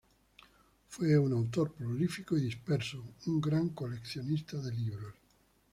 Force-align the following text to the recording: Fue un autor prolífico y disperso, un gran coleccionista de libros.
Fue 0.87 1.15
un 1.15 1.31
autor 1.31 1.73
prolífico 1.75 2.35
y 2.35 2.41
disperso, 2.41 3.13
un 3.27 3.39
gran 3.39 3.69
coleccionista 3.69 4.57
de 4.59 4.71
libros. 4.73 5.13